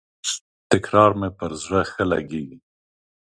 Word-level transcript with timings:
تکرار 0.71 1.11
مي 1.19 1.29
پر 1.37 1.51
زړه 1.63 1.81
ښه 1.91 2.03
لګیږي. 2.11 2.57